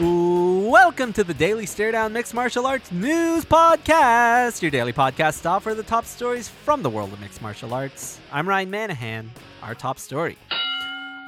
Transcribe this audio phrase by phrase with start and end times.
[0.00, 5.64] Welcome to the Daily Stare Down Mixed Martial Arts News Podcast, your daily podcast stop
[5.64, 8.20] for the top stories from the world of mixed martial arts.
[8.30, 9.26] I'm Ryan Manahan.
[9.60, 10.38] Our top story.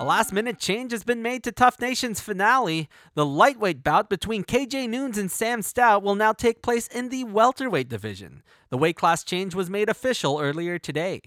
[0.00, 2.88] A last minute change has been made to TUF Nations finale.
[3.12, 7.24] The lightweight bout between KJ Noons and Sam Stout will now take place in the
[7.24, 8.42] welterweight division.
[8.70, 11.20] The weight class change was made official earlier today.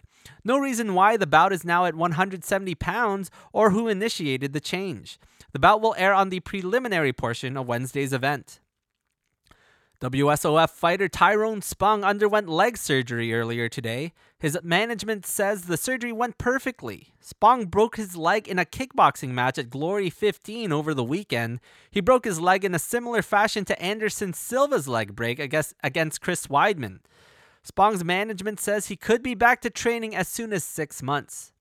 [0.43, 5.19] No reason why the bout is now at 170 pounds or who initiated the change.
[5.51, 8.59] The bout will air on the preliminary portion of Wednesday's event.
[10.03, 14.11] WSOF fighter Tyrone Spong underwent leg surgery earlier today.
[14.37, 17.13] His management says the surgery went perfectly.
[17.21, 21.61] Spong broke his leg in a kickboxing match at Glory 15 over the weekend.
[21.89, 26.19] He broke his leg in a similar fashion to Anderson Silva's leg break against, against
[26.19, 26.99] Chris Weidman.
[27.63, 31.52] Spong's management says he could be back to training as soon as six months.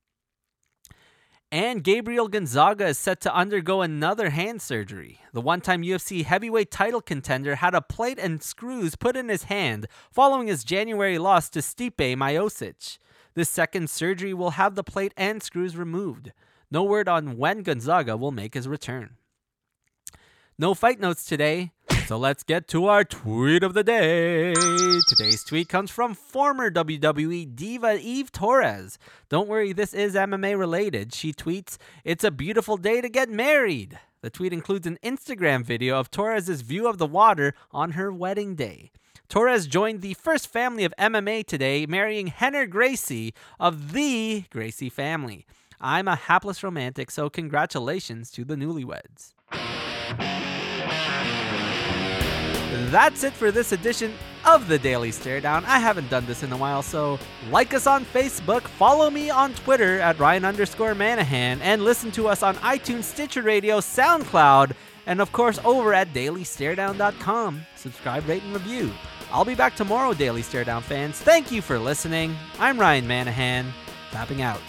[1.52, 5.20] And Gabriel Gonzaga is set to undergo another hand surgery.
[5.34, 9.42] The one time UFC heavyweight title contender had a plate and screws put in his
[9.44, 12.96] hand following his January loss to Stipe Miocic.
[13.34, 16.32] This second surgery will have the plate and screws removed.
[16.70, 19.18] No word on when Gonzaga will make his return.
[20.58, 21.72] No fight notes today.
[22.06, 24.52] So let's get to our tweet of the day.
[25.08, 28.98] Today's tweet comes from former WWE diva Eve Torres.
[29.28, 31.14] Don't worry, this is MMA related.
[31.14, 33.98] She tweets, It's a beautiful day to get married.
[34.20, 38.56] The tweet includes an Instagram video of Torres' view of the water on her wedding
[38.56, 38.90] day.
[39.28, 45.46] Torres joined the first family of MMA today, marrying Rener Gracie of the Gracie family.
[45.80, 49.32] I'm a hapless romantic, so congratulations to the newlyweds.
[52.92, 54.12] That's it for this edition
[54.44, 55.64] of the Daily Stare Down.
[55.64, 57.18] I haven't done this in a while, so
[57.50, 62.28] like us on Facebook, follow me on Twitter at Ryan underscore Manahan, and listen to
[62.28, 64.72] us on iTunes, Stitcher Radio, SoundCloud,
[65.06, 67.62] and of course over at dailystaredown.com.
[67.76, 68.92] Subscribe, rate, and review.
[69.32, 71.18] I'll be back tomorrow, Daily Stare Down fans.
[71.18, 72.36] Thank you for listening.
[72.58, 73.72] I'm Ryan Manahan,
[74.10, 74.60] tapping out.